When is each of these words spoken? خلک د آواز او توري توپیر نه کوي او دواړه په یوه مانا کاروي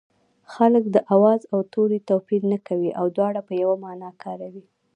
خلک 0.53 0.83
د 0.95 0.97
آواز 1.15 1.41
او 1.53 1.59
توري 1.73 1.99
توپیر 2.09 2.41
نه 2.51 2.59
کوي 2.67 2.91
او 2.99 3.05
دواړه 3.17 3.41
په 3.47 3.53
یوه 3.61 3.75
مانا 3.83 4.11
کاروي 4.23 4.65